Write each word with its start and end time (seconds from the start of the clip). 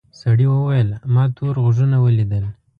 سړي 0.19 0.45
وویل 0.49 0.89
ما 1.13 1.23
تور 1.35 1.55
غوږونه 1.63 1.97
ولیدل. 1.99 2.43